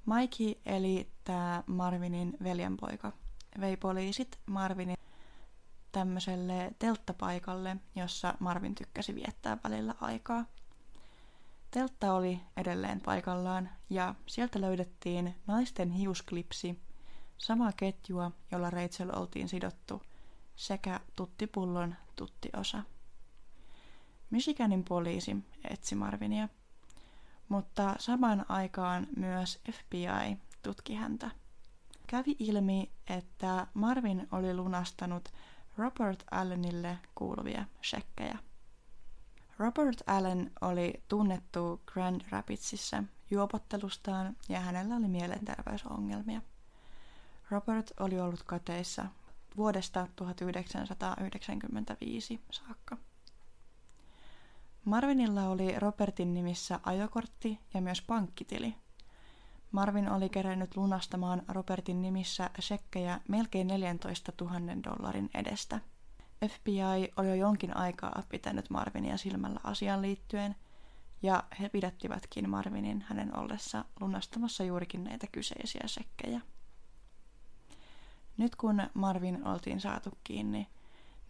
Mikey 0.07 0.55
eli 0.67 1.09
tämä 1.25 1.63
Marvinin 1.67 2.37
veljenpoika 2.43 3.13
vei 3.61 3.77
poliisit 3.77 4.39
Marvinin 4.47 4.97
tämmöiselle 5.93 6.73
telttapaikalle, 6.79 7.77
jossa 7.95 8.35
Marvin 8.41 8.75
tykkäsi 8.75 9.15
viettää 9.15 9.59
välillä 9.65 9.95
aikaa– 10.01 10.45
Teltta 11.77 12.15
oli 12.15 12.41
edelleen 12.57 13.01
paikallaan 13.01 13.71
ja 13.91 14.15
sieltä 14.27 14.61
löydettiin 14.61 15.35
naisten 15.47 15.91
hiusklipsi, 15.91 16.81
sama 17.39 17.73
ketjua, 17.73 18.31
jolla 18.53 18.71
Rachel 18.71 19.11
oltiin 19.17 19.49
sidottu, 19.49 20.03
sekä 20.55 21.01
tuttipullon 21.17 21.95
tuttiosa. 22.17 22.83
Michiganin 24.31 24.85
poliisi 24.85 25.37
etsi 25.71 25.95
Marvinia, 25.95 26.49
mutta 27.49 27.97
samaan 27.99 28.47
aikaan 28.49 29.07
myös 29.17 29.61
FBI 29.73 30.37
tutki 30.63 30.95
häntä. 30.95 31.31
Kävi 32.07 32.37
ilmi, 32.39 32.91
että 33.09 33.67
Marvin 33.75 34.29
oli 34.33 34.55
lunastanut 34.55 35.29
Robert 35.79 36.25
Allenille 36.31 36.99
kuuluvia 37.15 37.65
shekkejä. 37.85 38.39
Robert 39.59 40.03
Allen 40.07 40.51
oli 40.61 41.03
tunnettu 41.09 41.83
Grand 41.87 42.21
Rapidsissa 42.31 43.05
juopottelustaan 43.31 44.37
ja 44.49 44.61
hänellä 44.61 44.97
oli 44.97 45.09
mielenterveysongelmia. 45.09 46.43
Robert 47.51 47.91
oli 48.01 48.21
ollut 48.21 48.43
kateissa 48.43 49.07
vuodesta 49.57 50.09
1995 50.17 52.41
saakka. 52.51 52.97
Marvinilla 54.85 55.49
oli 55.49 55.79
Robertin 55.79 56.35
nimissä 56.35 56.81
ajokortti 56.83 57.59
ja 57.75 57.81
myös 57.81 58.03
pankkitili. 58.03 58.75
Marvin 59.71 60.11
oli 60.11 60.29
kerännyt 60.29 60.77
lunastamaan 60.77 61.43
Robertin 61.49 62.03
nimissä 62.03 62.51
sekkejä 62.59 63.21
melkein 63.29 63.67
14 63.67 64.33
000 64.41 64.55
dollarin 64.85 65.31
edestä. 65.35 65.81
FBI 66.49 67.13
oli 67.17 67.29
jo 67.29 67.35
jonkin 67.35 67.77
aikaa 67.77 68.23
pitänyt 68.29 68.71
Marvinia 68.71 69.17
silmällä 69.17 69.61
asian 69.65 70.03
liittyen, 70.03 70.57
ja 71.23 71.45
he 71.61 71.69
pidättivätkin 71.69 72.51
Marvinin 72.51 73.05
hänen 73.09 73.39
ollessa 73.39 73.85
lunastamassa 74.01 74.65
juurikin 74.65 75.05
näitä 75.05 75.27
kyseisiä 75.33 75.83
sekkejä. 75.87 76.41
Nyt 78.37 78.57
kun 78.57 78.83
Marvin 78.95 79.47
oltiin 79.47 79.81
saatu 79.81 80.11
kiinni, 80.25 80.69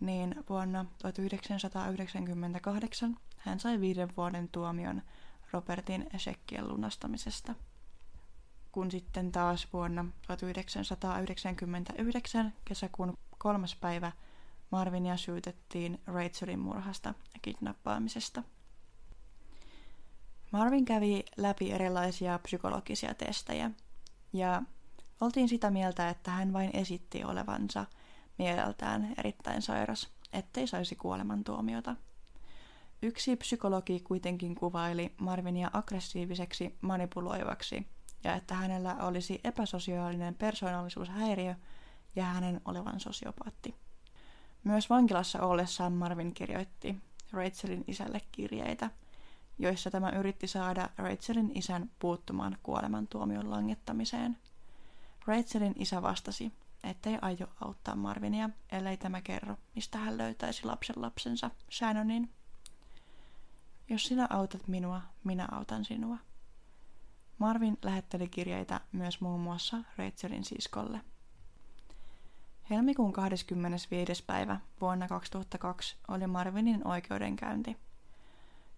niin 0.01 0.35
vuonna 0.49 0.85
1998 0.99 3.17
hän 3.37 3.61
sai 3.61 3.81
viiden 3.81 4.09
vuoden 4.17 4.49
tuomion 4.49 5.03
Robertin 5.53 6.07
shekkien 6.19 6.69
lunastamisesta. 6.69 7.55
Kun 8.73 8.91
sitten 8.91 9.33
taas 9.33 9.69
vuonna 9.73 10.05
1999 10.27 12.53
kesäkuun 12.65 13.19
kolmas 13.39 13.77
päivä 13.77 14.13
Marvinia 14.71 15.17
syytettiin 15.17 16.01
Rachelin 16.07 16.59
murhasta 16.59 17.09
ja 17.09 17.41
kidnappaamisesta. 17.43 18.43
Marvin 20.51 20.85
kävi 20.85 21.25
läpi 21.37 21.73
erilaisia 21.73 22.39
psykologisia 22.39 23.15
testejä 23.15 23.71
ja 24.33 24.63
oltiin 25.21 25.49
sitä 25.49 25.71
mieltä, 25.71 26.09
että 26.09 26.31
hän 26.31 26.53
vain 26.53 26.71
esitti 26.73 27.25
olevansa 27.25 27.87
mieleltään 28.39 29.15
erittäin 29.19 29.63
sairas, 29.63 30.09
ettei 30.33 30.67
saisi 30.67 30.97
kuolemantuomiota– 30.97 31.97
Yksi 33.03 33.37
psykologi 33.37 34.01
kuitenkin 34.01 34.55
kuvaili 34.55 35.15
Marvinia 35.19 35.71
aggressiiviseksi 35.73 36.77
manipuloivaksi 36.81 37.87
ja 38.25 38.35
että 38.35 38.55
hänellä 38.55 38.95
olisi 38.95 39.41
epäsosiaalinen 39.45 40.35
persoonallisuushäiriö 40.35 41.55
ja 42.17 42.25
hänen 42.25 42.61
olevan 42.65 43.01
sosiopaatti. 43.01 43.75
Myös 44.67 44.91
vankilassa 44.91 45.43
ollessaan 45.43 45.93
Marvin 45.93 46.35
kirjoitti 46.35 46.97
Rachelin 47.33 47.85
isälle 47.87 48.21
kirjeitä, 48.33 48.91
joissa 49.59 49.91
tämä 49.91 50.11
yritti 50.11 50.47
saada 50.47 50.89
Rachelin 50.99 51.53
isän 51.55 51.91
puuttumaan 51.99 52.59
kuolemantuomion 52.63 53.51
langettamiseen. 53.51 54.39
Rachelin 55.27 55.75
isä 55.79 56.03
vastasi, 56.03 56.53
ettei 56.85 57.19
aio 57.23 57.47
auttaa 57.61 57.97
Marvinia, 57.97 58.51
ellei 58.73 58.97
tämä 58.97 59.21
kerro, 59.21 59.57
mistä 59.75 59.99
hän 59.99 60.19
löytäisi 60.19 60.65
lapsen 60.65 61.03
lapsensa 61.03 61.51
Shannonin 61.71 62.31
jos 63.89 64.05
sinä 64.05 64.27
autat 64.31 64.69
minua, 64.69 65.03
minä 65.25 65.49
autan 65.53 65.85
sinua. 65.85 66.19
Marvin 67.39 67.79
lähetteli 67.83 68.29
kirjeitä 68.29 68.81
myös 68.93 69.21
muun 69.21 69.41
muassa 69.41 69.77
Rachelin 69.99 70.45
siskolle. 70.45 71.01
Helmikuun 72.71 73.13
25. 73.13 74.25
päivä 74.27 74.61
vuonna 74.81 75.09
2002 75.09 75.97
oli 76.09 76.27
Marvinin 76.27 76.87
oikeudenkäynti. 76.87 77.77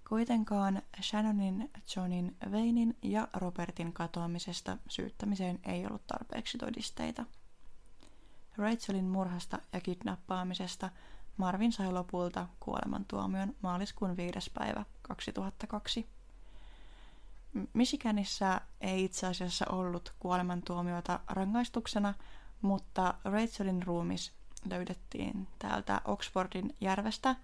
Kuitenkaan 0.08 0.82
Shannonin, 1.02 1.70
Johnin, 1.96 2.36
Veinin 2.52 2.96
ja 3.02 3.28
Robertin 3.32 3.92
katoamisesta 3.92 4.76
syyttämiseen 4.88 5.60
ei 5.66 5.86
ollut 5.86 6.06
tarpeeksi 6.06 6.58
todisteita. 6.58 7.24
Rachelin 8.56 9.04
murhasta 9.04 9.58
ja 9.72 9.80
kidnappaamisesta 9.80 10.90
Marvin 11.36 11.72
sai 11.72 11.92
lopulta 11.92 12.46
kuolemantuomion 12.60 13.54
maaliskuun 13.62 14.16
5. 14.16 14.50
päivä 14.54 14.84
2002. 15.02 16.06
Michiganissa 17.72 18.60
ei 18.80 19.04
itse 19.04 19.26
asiassa 19.26 19.64
ollut 19.70 20.12
kuolemantuomiota 20.18 21.20
rangaistuksena, 21.28 22.14
mutta 22.62 23.14
Rachelin 23.24 23.82
ruumis 23.82 24.32
löydettiin 24.70 25.48
täältä 25.58 26.00
Oxfordin 26.04 26.76
järvestä, 26.80 27.36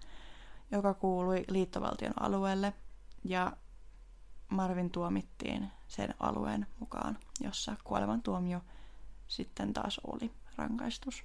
joka 0.71 0.93
kuului 0.93 1.45
liittovaltion 1.49 2.13
alueelle, 2.19 2.73
ja 3.23 3.51
Marvin 4.49 4.89
tuomittiin 4.89 5.71
sen 5.87 6.13
alueen 6.19 6.67
mukaan, 6.79 7.17
jossa 7.39 7.75
kuolemantuomio 7.83 8.61
sitten 9.27 9.73
taas 9.73 10.01
oli 10.07 10.31
rangaistus. 10.55 11.23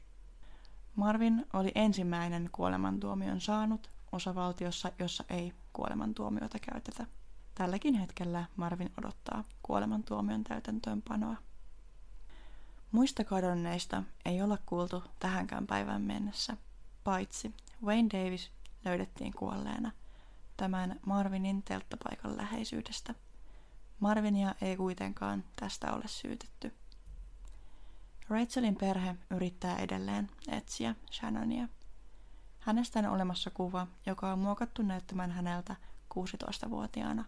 Marvin 0.97 1.47
oli 1.53 1.73
ensimmäinen 1.75 2.49
kuolemantuomion 2.53 3.41
saanut 3.41 3.91
osavaltiossa, 4.13 4.93
jossa 4.99 5.25
ei 5.29 5.53
kuolemantuomiota 5.73 6.59
käytetä. 6.59 7.07
Tälläkin 7.55 7.95
hetkellä 7.95 8.45
Marvin 8.57 8.93
odottaa 8.99 9.45
kuolemantuomion 9.63 10.45
täytäntöönpanoa. 10.45 11.37
Muista 12.93 13.25
kadonneista 13.25 14.03
ei 14.25 14.43
olla 14.43 14.59
kuultu 14.67 15.05
tähänkään 15.19 15.67
päivään 15.67 16.03
mennessä, 16.03 16.57
paitsi 17.05 17.55
Wayne 17.85 18.09
Davis 18.13 18.51
löydettiin 18.85 19.33
kuolleena 19.33 19.93
tämän 20.57 21.01
Marvinin 21.07 21.63
telttapaikan 21.63 22.37
läheisyydestä. 22.37 23.15
Marvinia 24.01 24.55
ei 24.61 24.77
kuitenkaan 24.77 25.45
tästä 25.57 25.93
ole 25.93 26.05
syytetty. 26.07 26.75
Rachelin 28.29 28.77
perhe 28.77 29.17
yrittää 29.31 29.79
edelleen 29.79 30.31
etsiä 30.49 30.95
Shannonia. 31.13 31.69
Hänestä 32.59 32.99
on 32.99 33.07
olemassa 33.07 33.51
kuva, 33.51 33.87
joka 34.07 34.33
on 34.33 34.39
muokattu 34.39 34.83
näyttämään 34.83 35.31
häneltä 35.31 35.77
16-vuotiaana. 36.15 37.25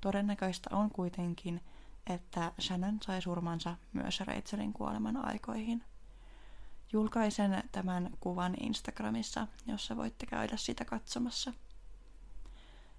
Todennäköistä 0.00 0.70
on 0.72 0.90
kuitenkin, 0.90 1.60
että 2.06 2.52
Shannon 2.60 2.98
sai 3.02 3.22
surmansa 3.22 3.76
myös 3.92 4.20
Rachelin 4.20 4.72
kuoleman 4.72 5.16
aikoihin. 5.16 5.84
Julkaisen 6.92 7.62
tämän 7.72 8.10
kuvan 8.20 8.54
Instagramissa, 8.60 9.46
jossa 9.66 9.96
voitte 9.96 10.26
käydä 10.26 10.56
sitä 10.56 10.84
katsomassa. 10.84 11.52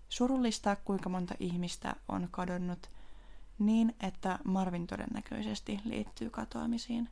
Surullista, 0.09 0.75
kuinka 0.75 1.09
monta 1.09 1.35
ihmistä 1.39 1.95
on 2.07 2.27
kadonnut 2.31 2.89
niin, 3.59 3.95
että 3.99 4.39
Marvin 4.43 4.87
todennäköisesti 4.87 5.79
liittyy 5.83 6.29
katoamisiin 6.29 7.09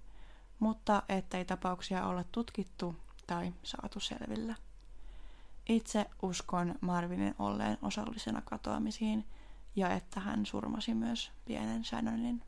mutta 0.60 1.04
ettei 1.10 1.46
tapauksia 1.46 2.06
olla 2.06 2.24
tutkittu 2.32 2.96
tai 3.28 3.54
saatu 3.64 4.00
selvillä. 4.00 4.56
Itse 5.70 6.06
uskon 6.22 6.76
Marvinin 6.82 7.36
olleen 7.40 7.78
osallisena 7.82 8.42
katoamisiin 8.42 9.26
ja 9.76 9.90
että 9.90 10.20
hän 10.20 10.46
surmasi 10.46 10.94
myös 10.94 11.32
pienen 11.46 11.86
Shannonin. 11.86 12.44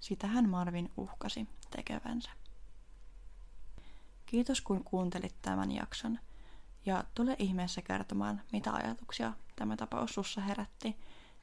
Sitähän 0.00 0.48
Marvin 0.48 0.90
uhkasi 0.96 1.48
tekevänsä. 1.70 2.30
Kiitos 4.26 4.60
kun 4.60 4.84
kuuntelit 4.84 5.34
tämän 5.42 5.72
jakson 5.72 6.18
ja 6.86 7.04
tule 7.14 7.36
ihmeessä 7.38 7.82
kertomaan, 7.82 8.40
mitä 8.52 8.72
ajatuksia 8.72 9.32
tämä 9.56 9.76
tapaus 9.76 10.14
sussa 10.14 10.40
herätti, 10.40 10.96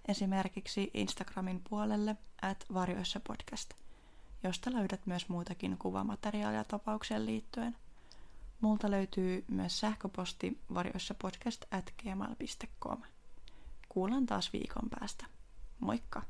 esimerkiksi 0.07 0.91
Instagramin 0.93 1.61
puolelle 1.69 2.15
at 2.41 2.65
varjoissa 2.73 3.19
podcast– 3.19 3.73
josta 4.45 4.73
löydät 4.73 5.05
myös 5.05 5.29
muutakin 5.29 5.77
kuvamateriaalia 5.77 6.63
tapaukseen 6.63 7.25
liittyen. 7.25 7.75
Multa 8.61 8.91
löytyy 8.91 9.45
myös 9.47 9.79
sähköposti 9.79 10.61
varjoissa 10.73 11.15
podcast 11.21 11.65
at 11.71 11.93
gmail.com. 12.03 13.01
Kuullaan 13.95 14.25
taas 14.25 14.53
viikon 14.53 14.89
päästä. 14.89 15.25
Moikka! 15.79 16.21